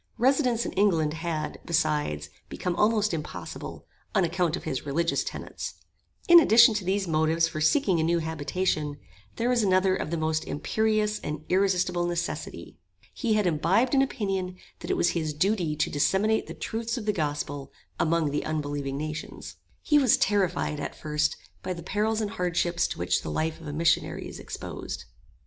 Residence 0.17 0.65
in 0.65 0.71
England 0.73 1.13
had, 1.13 1.59
besides, 1.63 2.31
become 2.49 2.75
almost 2.75 3.13
impossible, 3.13 3.85
on 4.15 4.23
account 4.23 4.55
of 4.55 4.63
his 4.63 4.83
religious 4.83 5.23
tenets. 5.23 5.75
In 6.27 6.39
addition 6.39 6.73
to 6.73 6.83
these 6.83 7.07
motives 7.07 7.47
for 7.47 7.61
seeking 7.61 7.99
a 7.99 8.03
new 8.03 8.17
habitation, 8.17 8.97
there 9.35 9.47
was 9.47 9.61
another 9.61 9.95
of 9.95 10.09
the 10.09 10.17
most 10.17 10.43
imperious 10.45 11.19
and 11.19 11.45
irresistable 11.49 12.07
necessity. 12.07 12.79
He 13.13 13.35
had 13.35 13.45
imbibed 13.45 13.93
an 13.93 14.01
opinion 14.01 14.55
that 14.79 14.89
it 14.89 14.97
was 14.97 15.09
his 15.09 15.35
duty 15.35 15.75
to 15.75 15.91
disseminate 15.91 16.47
the 16.47 16.55
truths 16.55 16.97
of 16.97 17.05
the 17.05 17.13
gospel 17.13 17.71
among 17.99 18.31
the 18.31 18.43
unbelieving 18.43 18.97
nations. 18.97 19.57
He 19.83 19.99
was 19.99 20.17
terrified 20.17 20.79
at 20.79 20.95
first 20.95 21.37
by 21.61 21.73
the 21.73 21.83
perils 21.83 22.21
and 22.21 22.31
hardships 22.31 22.87
to 22.87 22.97
which 22.97 23.21
the 23.21 23.29
life 23.29 23.61
of 23.61 23.67
a 23.67 23.71
missionary 23.71 24.27
is 24.27 24.39
exposed. 24.39 25.05